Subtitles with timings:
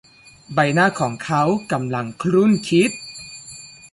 [0.53, 1.41] ใบหน้าของเขา
[1.71, 2.91] กำลังครุ่นคิด